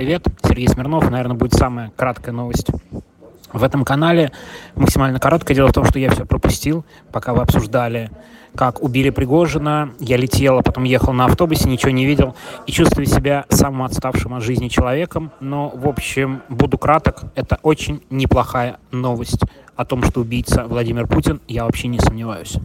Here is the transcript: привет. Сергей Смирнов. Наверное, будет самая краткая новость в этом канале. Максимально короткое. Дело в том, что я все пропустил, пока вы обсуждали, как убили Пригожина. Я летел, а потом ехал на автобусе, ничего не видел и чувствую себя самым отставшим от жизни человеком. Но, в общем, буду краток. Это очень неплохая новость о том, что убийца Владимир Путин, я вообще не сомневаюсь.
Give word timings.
привет. 0.00 0.26
Сергей 0.42 0.66
Смирнов. 0.66 1.10
Наверное, 1.10 1.36
будет 1.36 1.52
самая 1.52 1.92
краткая 1.94 2.34
новость 2.34 2.68
в 3.52 3.62
этом 3.62 3.84
канале. 3.84 4.32
Максимально 4.74 5.20
короткое. 5.20 5.54
Дело 5.54 5.68
в 5.68 5.74
том, 5.74 5.84
что 5.84 5.98
я 5.98 6.10
все 6.10 6.24
пропустил, 6.24 6.86
пока 7.12 7.34
вы 7.34 7.42
обсуждали, 7.42 8.10
как 8.54 8.82
убили 8.82 9.10
Пригожина. 9.10 9.92
Я 9.98 10.16
летел, 10.16 10.58
а 10.58 10.62
потом 10.62 10.84
ехал 10.84 11.12
на 11.12 11.26
автобусе, 11.26 11.68
ничего 11.68 11.90
не 11.90 12.06
видел 12.06 12.34
и 12.66 12.72
чувствую 12.72 13.04
себя 13.04 13.44
самым 13.50 13.82
отставшим 13.82 14.32
от 14.32 14.42
жизни 14.42 14.68
человеком. 14.68 15.32
Но, 15.38 15.68
в 15.68 15.86
общем, 15.86 16.44
буду 16.48 16.78
краток. 16.78 17.24
Это 17.34 17.58
очень 17.62 18.02
неплохая 18.08 18.78
новость 18.92 19.42
о 19.76 19.84
том, 19.84 20.02
что 20.02 20.22
убийца 20.22 20.64
Владимир 20.64 21.06
Путин, 21.08 21.42
я 21.46 21.66
вообще 21.66 21.88
не 21.88 22.00
сомневаюсь. 22.00 22.56